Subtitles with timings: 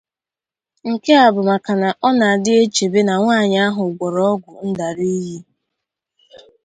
[0.89, 5.37] Nke a bụ maka na a na-adị echèbé na nwaanyị ahụ gwọrọ ọgwụ ndarụiyi